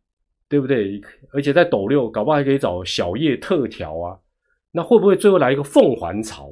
[0.49, 1.01] 对不对？
[1.33, 4.19] 而且在斗六，搞不好还可以找小叶特调啊。
[4.73, 6.49] 那会不会最后来一个凤凰巢？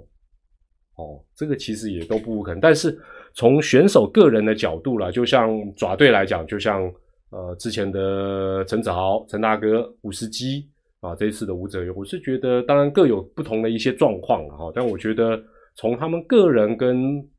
[0.96, 2.60] 哦，这个其实也都不可能。
[2.60, 2.96] 但是
[3.34, 6.82] 从选手个人的角度啦，就像爪队来讲，就像
[7.30, 10.68] 呃之前的陈子豪、陈大哥、五十基
[11.00, 15.42] 啊，这一次的吴哲源，我是觉得当然各有不同的一些状况哈，但我觉得
[15.74, 16.96] 从他们个人跟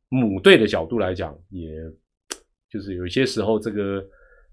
[0.10, 1.72] 母队的角度来讲，也
[2.70, 4.06] 就是有些时候，这个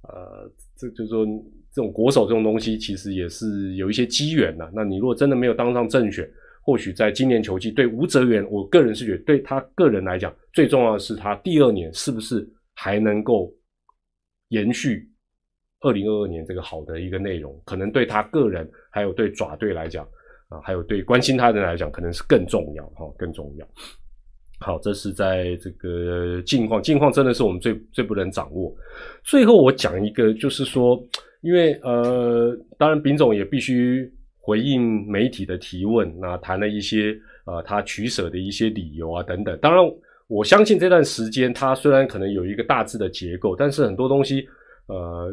[0.09, 1.27] 呃，这就是说，
[1.75, 4.71] 这种国手这种东西，其实也是有一些机缘的。
[4.75, 6.29] 那你如果真的没有当上正选，
[6.63, 13.53] 或许在今年球季对吴泽源，我个人是觉得对他个人来讲，最重要的是他第二年是不是还能够
[14.49, 15.09] 延续
[15.81, 20.07] 二零二二年这个好的一个内容，可能对他个人，还有对爪队来讲
[20.49, 23.67] 啊，还有对关心他的人来讲，可能是更重要哈，更重要。
[24.61, 28.73] 好，这是在这个境况，境况真的是我们最最不能掌握。
[29.25, 31.03] 最后我讲一个，就是说，
[31.43, 39.57] 因为呃，当然丙总也必须回应媒体的提问，那谈了一些呃他取舍的一些理由啊等等。
[39.61, 39.85] 当然，
[40.27, 44.47] 我相信这段时间他虽然可能有一个大致的结构，但是很多东西
[44.87, 45.33] 呃，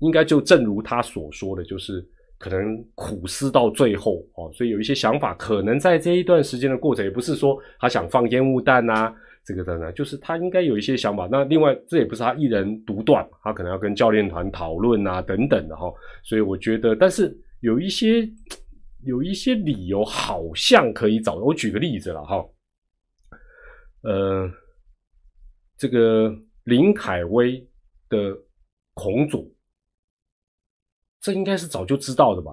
[0.00, 2.04] 应该就正如他所说的，就是。
[2.40, 9.12] 可能苦思到最后哦，所以有一些想法，可能在这一段时间的过程，也不是说他想放烟雾弹呐，
[9.48, 11.26] 这个的呢，就是他应该有一些想法。
[11.32, 15.90] 那另外，这也不是他一人独断，他可能要跟教练团讨论啊，等等的哈。
[16.22, 18.30] 所以我觉得，但是有一些
[19.04, 21.36] 有一些理由，好像可以找。
[21.36, 22.46] 我举个例子了哈，
[24.02, 24.50] 呃，
[25.78, 26.30] 这个
[26.64, 27.66] 林凯威
[28.10, 28.36] 的
[28.92, 29.56] 孔祖。
[31.22, 32.52] 这应该是早就知道的吧？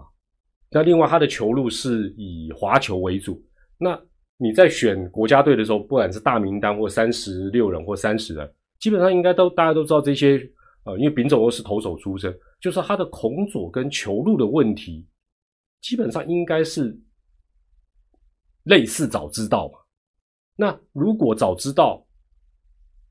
[0.71, 3.45] 那另外他的球路是以滑球为主。
[3.77, 4.01] 那
[4.37, 10.39] 你在选国家队的时候，不管是大名单或三十六人或三十人，基本上应该都大家都知道这些。
[10.83, 15.07] 呃，因为丙总又是投手出身，就是他的孔左跟球路的问题，
[15.81, 16.95] 基本上应该是
[18.65, 19.79] 类似早知道嘛。
[20.55, 22.05] 那如果早知道，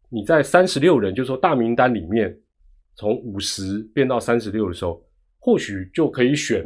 [0.08, 2.38] 你在三十六人，就是说大名单里面
[2.94, 5.04] 从五十变到三十六的时候。
[5.46, 6.64] 或许就可以选，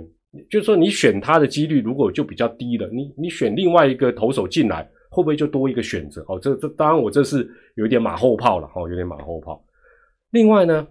[0.50, 6.22] 就是说你选他的几率如果就比较低了，你你选另外一个投手进来，会不会就多一个选择？
[6.28, 9.64] 哦，这这当然我这是有一点马后炮了，哦，有点马后炮。
[10.30, 10.86] 另外呢，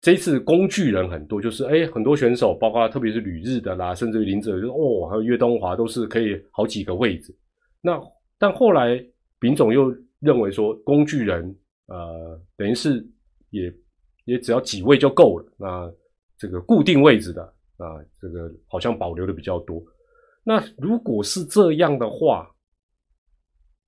[0.00, 7.32] 这一次工具人很多，就是哎，很多选手，包括特别是旅日的啦，甚至于林哲，就是哦，还有岳东华，都是可以好几个位置。
[7.80, 7.96] 那
[8.38, 9.00] 但后来
[9.38, 13.06] 丙总又认为说，工具人呃，等于是
[13.50, 13.72] 也
[14.24, 15.94] 也只要几位就够了，那。
[16.42, 17.40] 这个固定位置的
[17.76, 19.80] 啊，这个好像保留的比较多。
[20.42, 22.50] 那如果是这样的话，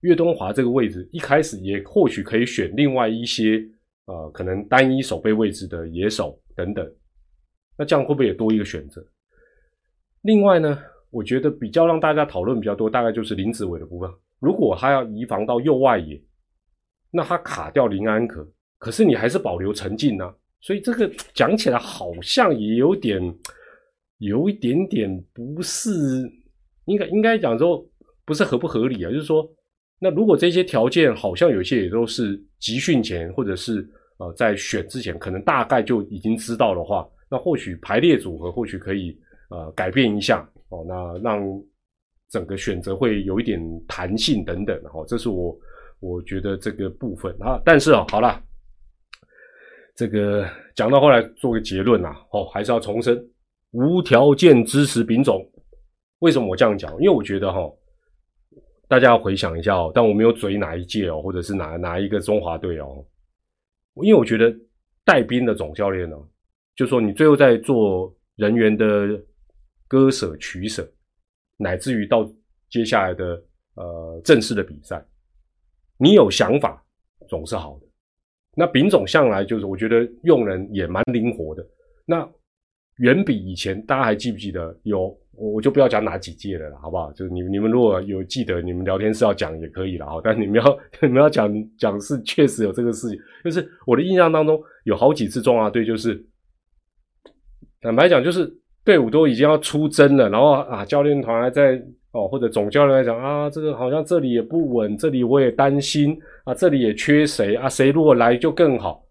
[0.02, 3.58] 岳东华这个位置一开始也或许可以选另外一些
[4.04, 6.94] 啊，可能单一守备位置的野手等等。
[7.76, 9.04] 那这样会不会也多一个选择？
[10.20, 10.78] 另外呢，
[11.10, 14.08] 我觉得比较让大家讨论比较多，大概就是林子伟的部分。
[14.38, 16.22] 如果他要移防到右外野，
[17.10, 20.32] 那他卡掉林安可，可是你还是保留陈静呢？
[20.64, 23.20] 所以这个讲起来好像也有点，
[24.16, 25.90] 有一点点不是
[26.87, 27.87] 应该应该讲说
[28.24, 29.11] 不是合不合理啊？
[29.11, 29.46] 就是说，
[30.00, 39.14] 那如果这些条件好像有些也都是集训前或者是呃在选之前，可能大概就已经知道的话，那或许排列组合或许可以
[39.50, 41.42] 呃改变一下哦，那让
[42.31, 45.55] 整个选择会有一点弹性等等哦，这是我
[46.00, 48.42] 我觉得这个部分啊，但是啊，好了。
[49.94, 53.16] 这个讲到后来做个结论呐，哦，还是要重申
[53.70, 55.48] 无条件支持丙总。
[56.18, 56.92] 为什么我这样讲？
[56.94, 57.70] 因为我觉得哈，
[58.88, 63.04] 大家要回想一下哦，但我没有嘴哪一届哦，或者是哪哪一个中华队哦，
[64.02, 64.52] 因为我觉得
[65.04, 66.16] 带兵的总教练呢，
[66.74, 69.20] 就说你最后在做人员的
[69.87, 70.88] 割舍取舍，
[71.57, 72.28] 乃至于到
[72.68, 73.40] 接下来的
[73.74, 75.04] 呃正式的比赛，
[75.98, 76.85] 你有想法
[77.28, 77.84] 总是好的。
[78.56, 81.66] 那丙总向来就是，我觉得用人也蛮灵活的。
[82.06, 82.28] 那
[82.98, 84.76] 远比以前，大家还记不记得？
[84.84, 87.10] 有我就不要讲哪几届了，好不好？
[87.12, 90.20] 就是你你们如果有记得，你们聊天室要讲也可以了哈。
[90.22, 96.24] 但你们要 你们要讲讲是确实有这个事情，就是我的印象当中有好几次中华队，就是
[97.80, 98.48] 坦白讲，就是
[98.84, 101.82] 队伍都已经要出征了，然后啊，教练团还在
[102.14, 109.05] 哦，或者总教练来讲啊，这个好像这里也不稳，这里我也担心啊，这里也缺谁啊，谁如果来就更好。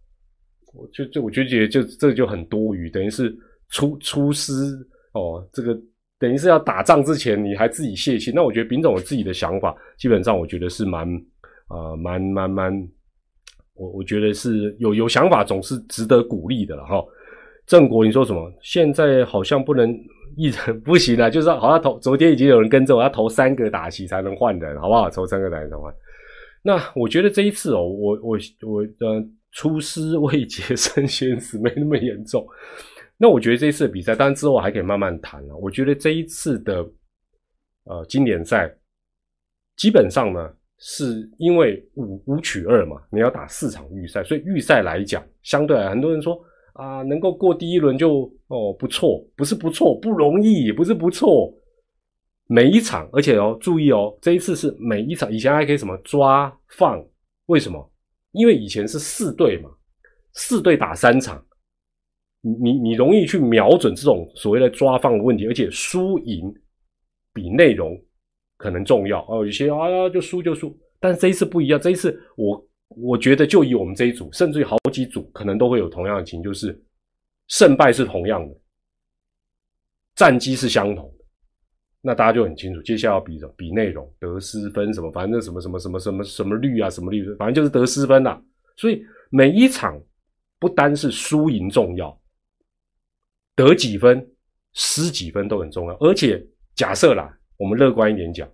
[0.74, 3.32] 我就就我就觉得就这就很多余，等于是。
[3.70, 4.54] 出出师
[5.14, 5.76] 哦，这个
[6.20, 11.08] 等于是要打仗之前你还自己泄气，那我觉得丙总有自己的想法，基本上我觉得是蛮
[11.70, 12.88] 啊蛮蛮蛮，
[13.74, 17.04] 我我觉得是有有想法总是值得鼓励的了哈。
[17.66, 18.52] 郑国你说什么？
[18.62, 19.90] 现在好像不能
[20.36, 25.10] 一人不行了， 就是好像投昨天已经有人跟着我要投三个打旗才能换人，好不好？
[25.10, 25.94] 投三个打旗能换。
[26.62, 32.46] 那我觉得这一次哦，我我我呃出师未捷身先死，没那么严重。
[33.18, 35.56] 那我觉得这一次的比赛，当然之后还可以慢慢谈了。
[35.56, 36.86] 我觉得这一次的
[37.86, 38.74] 呃经典赛，
[39.78, 46.38] 基本上呢是因为五五取二嘛，你要打四场预赛，所以预赛来讲，相对来很多人说
[46.74, 51.54] 啊，能够过第一轮就哦不错，不是不错，不容易，不是不错。
[52.48, 57.04] 每一场，而且哦注意哦，这一次是每一场，以前还可以什么抓放，
[57.46, 57.92] 为什么？
[58.32, 59.70] 因为以前是四队嘛，
[60.34, 61.44] 四队打三场。
[62.42, 66.54] 你你你容易去瞄准这种所谓的抓放的问题，而且输赢
[67.34, 67.98] 比内容
[68.58, 69.46] 可能重要哦。
[69.46, 72.62] 有些啊就输就输，但是这一次不一样，这一次我
[72.98, 76.80] 我觉得就以我们这一组，甚至于好几组可能都会有同样的情，就是
[77.48, 78.56] 胜败是同样的，
[80.16, 81.26] 战绩是相同的，
[82.02, 83.54] 那大家就很清楚，接下来要比什么？
[83.58, 88.42] 比内容得失分什么，反正什么什么什么什么什么率啊，什么率，反正就是得失分啦。
[88.78, 90.02] 所以每一场
[90.60, 92.20] 不单是输赢重要。
[93.56, 94.28] 得几分、
[94.74, 98.52] 失几分都很重要，而且假设啦，我们乐观一点讲，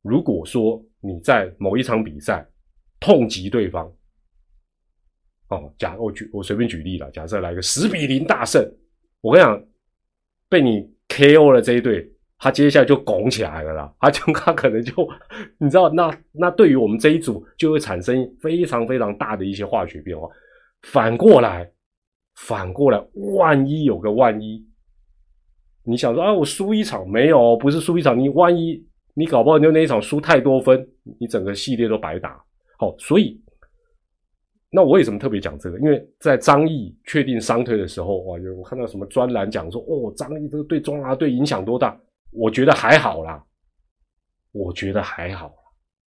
[0.00, 2.48] 如果说你在某一场比赛
[3.02, 3.92] 痛击对方，
[5.48, 8.64] 哦，假我举我随便举例了，假设来个十比零大胜，
[9.20, 9.64] 我跟你讲，
[10.48, 14.94] 被你 KO 了这一队，他接下来就拱起来了啦，他就他可能就
[15.58, 20.26] 你知道，那那对于我们这一组就会产生非常非常大的一些化学变化，
[20.82, 21.70] 反过来。
[22.36, 22.98] 反过来，
[23.36, 24.66] 万一有个万一，
[25.84, 30.88] 你想说啊，我输一场没有，不是输一场，你万一你搞不好就那一场输太多分，
[31.20, 32.42] 你整个系列都白打。
[32.82, 33.40] 好，所以
[34.68, 35.78] 那我为什么特别讲这个？
[35.78, 41.96] 因为在张毅确定伤退的时候，哇，有我看到什么专栏讲说，哦，张毅这个对中华队影响多大？
[42.32, 43.40] 我觉得还好啦，
[44.50, 45.54] 我觉得还好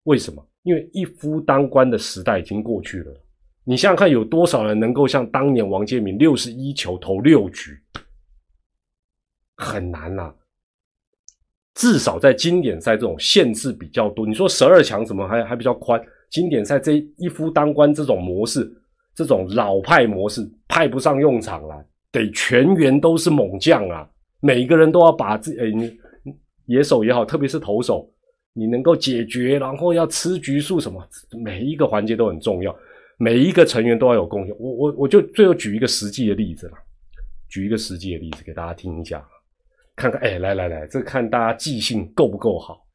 [0.03, 0.45] 为什么？
[0.63, 3.23] 因为一夫当关的时代已经过去了。
[3.63, 7.79] 你想想看，有多少人能够像当年王建民六十一球投六局，
[9.55, 10.35] 很难啦。
[11.75, 16.03] 至少在经典赛这种限制比较多，你说十二强怎么还还比较宽？
[16.35, 18.69] 经典赛这一夫当关这种模式，
[19.15, 24.05] 这种老派模式派不上用场了，得全员都是猛将啊！
[24.41, 25.71] 每一个人都要把自哎，
[26.65, 28.11] 野手也好，特别是投手，
[28.51, 31.01] 你能够解决，然后要吃局数什么，
[31.41, 32.75] 每一个环节都很重要。
[33.17, 34.53] 每一个成员都要有贡献。
[34.59, 36.73] 我我我就最后举一个实际的例子了，
[37.47, 39.25] 举一个实际的例子给大家听一下，
[39.95, 42.85] 看看哎，来来来，这看大家记性够不够好。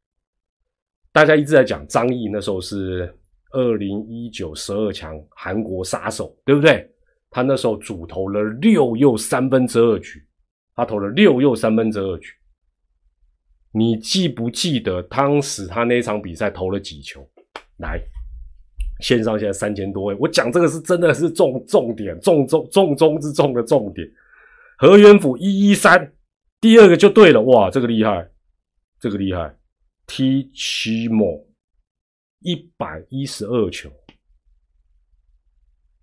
[1.11, 3.11] 大家一直在讲张毅那时候是
[3.51, 6.89] 二零一九十二强韩国杀手，对不对？
[7.29, 10.25] 他那时候主投了六又三分之二局，
[10.75, 12.33] 他投了六又三分之二局。
[13.71, 17.25] 你记不记得当时他那场比赛投了几球？
[17.77, 18.01] 来。
[18.99, 24.07] 线上现在三千多位，我讲这个是真的是重重点，重中重中之重的重点。
[24.77, 26.13] 何元甫一一三，
[26.59, 28.29] 第二个就对了，哇，这个厉害，
[28.99, 29.55] 这个厉害。
[30.05, 31.43] T 七莫
[32.41, 33.89] 一百一十二球，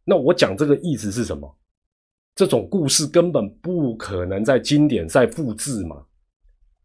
[0.04, 1.56] 那我讲这个意思是什么？
[2.34, 6.06] 这种故事根本不可能在经典赛复制嘛。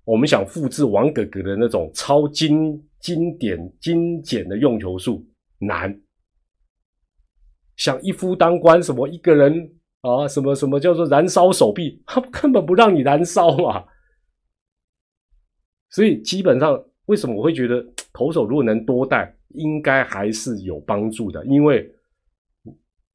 [0.03, 5.25] 我们想复制王哥哥的那种超经经典精简的用球数。
[5.59, 6.01] 难，
[7.77, 9.71] 想一夫当关，什么一个人
[10.01, 13.85] 啊，什么什么叫做燃烧手臂，他根本不让你燃烧嘛。
[15.89, 21.89] 所以基本上，为什么我会觉得投手如果能多带，应该还是有帮助的，因为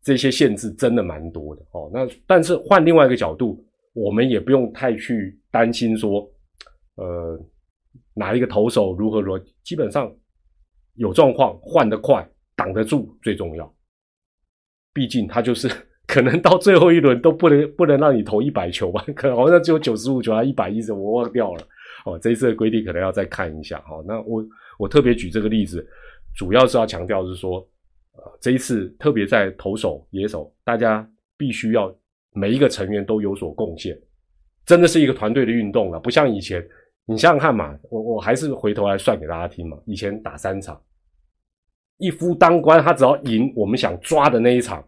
[0.03, 1.91] 这些限制真的蛮多的哦。
[1.93, 6.28] 那但是换另外一个角度，我们也不用太去担心说，
[6.97, 7.39] 呃，
[8.14, 10.12] 哪一个投手如何如何，基本上
[10.95, 12.28] 有状况换得快。
[12.59, 13.72] 挡得住最重要，
[14.93, 15.70] 毕竟他就是
[16.09, 19.01] 可能到最后一轮都不能不能让你投一百球吧？
[19.14, 21.62] 可能好像只有九十五球啊，一百一十，我忘掉了。
[22.05, 23.78] 哦，这一次的规定可能要再看一下。
[23.89, 24.45] 哦，那我
[24.76, 25.86] 我特别举这个例子，
[26.39, 27.59] 主要是要强调是说，
[28.12, 31.93] 呃，这一次特别在投手、野手，大家必须要
[32.32, 34.01] 每一个成员都有所贡献，
[34.64, 36.64] 真的是一个团队的运动了，不像以前。
[37.11, 39.78] 你想想看嘛，我我还是回头来算给大家听嘛。
[39.86, 40.78] 以前打三场，
[41.97, 44.86] 一夫当关，他只要赢我们想抓的那一场，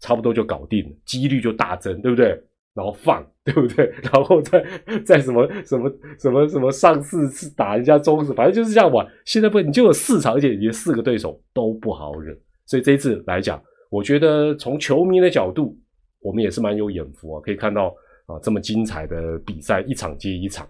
[0.00, 2.42] 差不多就搞定了，几率就大增，对不对？
[2.78, 3.92] 然后放， 对不对？
[4.12, 4.64] 然后再
[5.04, 9.04] 再什么什么什么什么上四次打人家中次，反正就是这样玩。
[9.24, 12.32] 现在不，你就有四场，而且你四个对手都不好惹，
[12.66, 13.60] 所以这一次来讲，
[13.90, 15.76] 我觉得从球迷的角度，
[16.20, 17.92] 我们也是蛮有眼福啊，可以看到
[18.26, 20.64] 啊这么精彩的比赛，一场接一场。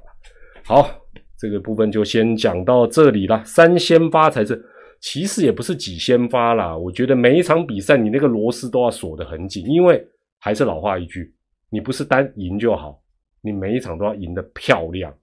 [0.64, 0.88] 好，
[1.38, 3.42] 这个部分就先讲到这里了。
[3.44, 4.62] 三先发才是，
[5.00, 6.76] 其实也不是几先发啦。
[6.76, 10.04] 我觉得每一场比赛，你那个螺丝都要锁得很紧，因为
[10.38, 11.32] 还是老话一句，
[11.70, 13.00] 你不是单赢就好，
[13.42, 15.14] 你每一场都要赢得漂亮，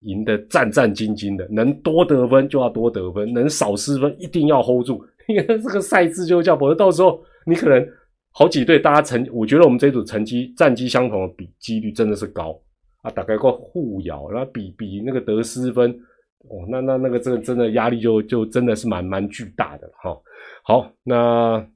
[0.00, 7.86] 赢得战战兢兢的，能多得分就要多得分，能少失分一定要 hold 住， 因为这个赛制就叫，否则到时候你可能
[8.32, 12.58] 好几队大家成，我觉得我们这组成绩战绩相同的比几率真的是高。
[13.02, 15.90] 啊，大概个互咬，然后比比那个得失分，
[16.48, 20.16] 哦，那那那个真的真的压力就就真的是蛮蛮巨大的哈。
[20.62, 21.66] 好，那，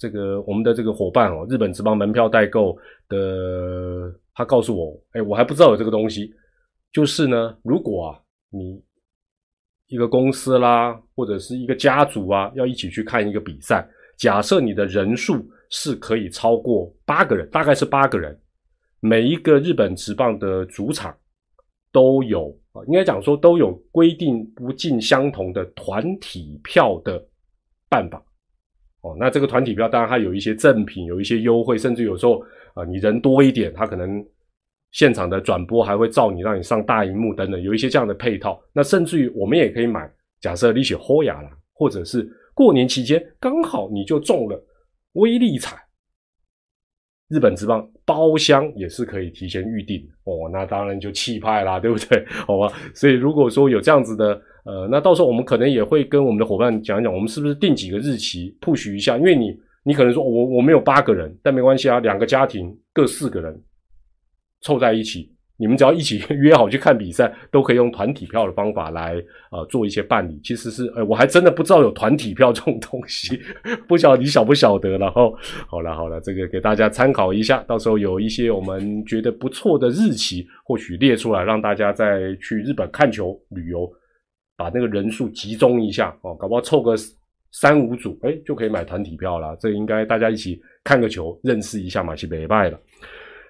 [0.00, 2.74] 这个我们的这个伙伴哦，日本职棒门票代购
[3.06, 6.32] 的，他告诉我，哎，我还不知道有这个东西，
[6.90, 8.82] 就是呢，如果啊，你
[9.88, 13.86] 一个公司啦，或者是一个家族啊，要一起去看一个比赛，
[14.16, 18.34] 假设你的人数是可以超过八个人，大概是八个人。
[19.00, 21.14] 每一个日本职棒的主场
[21.92, 27.22] 都有啊，应该讲说都有规定不尽相同的团体票的
[27.90, 28.22] 办法
[29.02, 29.16] 哦。
[29.18, 32.42] 那这个团体票当然它有一些赠品，有一些优惠，甚至有时候
[32.74, 34.24] 啊，你人多一点，它可能
[34.92, 38.60] 现场的转播还会照你让你上大荧幕等等，有一些这样的配套。
[38.72, 44.64] 那甚至于我们也可以买，假设你写豁雅了，或者是过年期间刚好你就中了
[45.12, 45.76] 威力彩。
[47.28, 52.24] 日本之棒包厢也是可以提前预定哦，那当然就气派啦， 对不对？
[52.44, 54.34] 好吧，所以如果说有这样子的，
[54.64, 59.16] 呃，那到时候我们可能也会跟我们的伙伴讲一讲，我们是不是定几个日期 push 一下？
[59.16, 63.62] 因为你，你可能说我我没有八个人，但没关系啊，两个家庭各四个人
[64.62, 65.32] 凑在一起。
[65.60, 70.40] 你们只要一起 约好去看比赛，都可以用团体票的方法来呃做一些办理。
[70.42, 73.38] 其实是，呃，我还真的不知道有团体票这种东西，
[73.86, 74.96] 不晓得你晓不晓得。
[74.96, 75.36] 然后，
[75.68, 83.86] 好了好了，这个给大家参考一下，到时候有一些我们觉得不错的日期，或许列出来，让大家再去日本看球旅游，
[84.56, 86.94] 把那个人数集中一下哦，搞不好凑个
[87.52, 89.54] 三五组，哎，就可以买团体票了。
[89.60, 92.80] 这应该大家一起看个球，认识一下马西北拜了。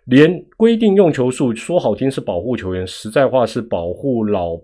[0.07, 4.57] 连规定用球数说好听是保护球员，实在话是保护老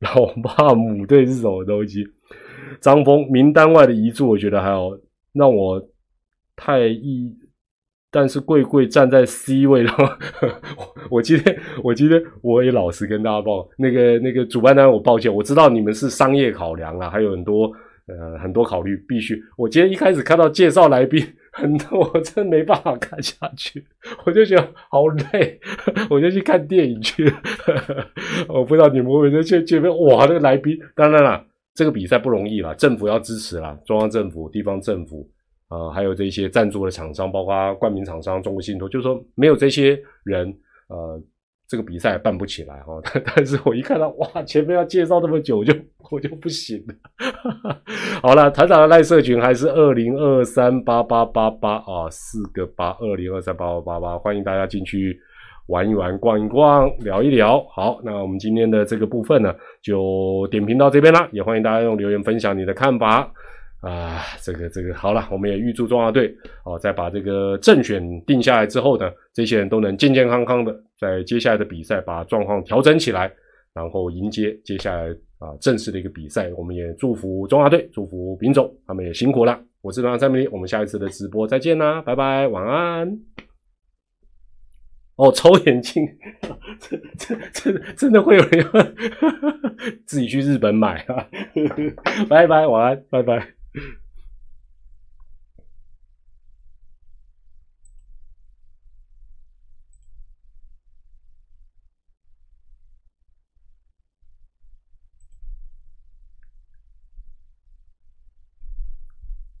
[0.00, 2.04] 老爸母队这种东西。
[2.80, 4.90] 张峰名单外的遗嘱，我觉得还好，
[5.32, 5.80] 让我
[6.56, 7.32] 太意。
[8.10, 10.18] 但是贵贵站在 C 位，的话
[11.08, 17.72] 我今天我今天我也老实跟大家报，那个那个主办单位，我抱歉，我知道你们是商业考量啊，还有很多
[18.06, 19.40] 呃很多考虑，必须。
[19.56, 21.24] 我今天一开始看到介绍来宾。
[21.52, 23.84] 很多我真没办法看下去，
[24.24, 25.60] 我就觉得好累，
[26.10, 27.32] 我就去看电影去。
[28.48, 31.44] 我不知道你们会不会去这边哇，那个来宾，当然啦，
[31.74, 35.28] 这个比赛不容易啦，政府要支持啦，中央政府、地方政府，
[35.68, 40.56] 呃，还有这些赞助的厂商，包括冠名厂商中国信托，就是说没有这些人，
[40.88, 41.22] 呃。
[41.72, 45.72] 这个比赛办不起来哈，但 但是我一看到哇，前面要介绍这么久，就
[46.10, 46.94] 我就不行了。
[48.20, 55.18] 好了，团长的赖社群还是二零二三八八八八啊，四个八二零二三八八八八，欢迎大家进去
[55.68, 57.64] 玩一玩、逛一逛、聊一聊。
[57.70, 63.32] 好，那我们今天的这个部分呢，就点评到这边了，也欢迎大家用留言分享你的看法。
[63.82, 66.32] 啊，这个这个好了，我们也预祝中华队
[66.64, 73.30] 哦，再把这个正选定下来之后呢，这些人都能健健康康的在接下来的比赛把状况调整起来，
[73.74, 75.10] 然后迎接接下来
[75.40, 76.48] 啊正式的一个比赛。
[76.56, 79.60] 我们也祝福中华队，祝福丙总，他们也辛苦了。
[79.80, 83.18] 我是团长蔡明我们下一次的直播再见啦，拜拜，晚安。
[85.16, 86.06] 哦，抽眼镜，
[86.78, 88.94] 这这这真的会有人
[90.06, 91.28] 自己去日本买啊？
[92.30, 93.61] 拜拜，晚安，拜拜。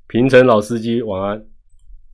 [0.06, 1.51] 平城老司机，晚安。